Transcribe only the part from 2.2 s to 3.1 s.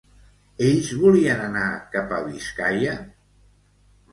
Biscaia?